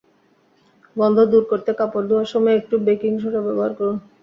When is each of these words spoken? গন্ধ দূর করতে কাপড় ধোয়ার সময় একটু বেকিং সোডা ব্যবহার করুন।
গন্ধ 0.95 1.17
দূর 1.31 1.43
করতে 1.51 1.71
কাপড় 1.79 2.05
ধোয়ার 2.09 2.27
সময় 2.33 2.55
একটু 2.57 2.75
বেকিং 2.85 3.11
সোডা 3.21 3.41
ব্যবহার 3.45 3.71
করুন। 3.79 3.97